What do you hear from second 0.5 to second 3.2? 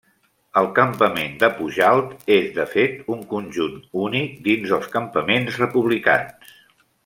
El campament de Pujalt és de fet